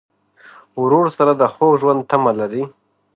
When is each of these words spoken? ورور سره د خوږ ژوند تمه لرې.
ورور 0.81 1.07
سره 1.17 1.31
د 1.35 1.43
خوږ 1.53 1.73
ژوند 1.81 2.01
تمه 2.09 2.31
لرې. 2.39 2.63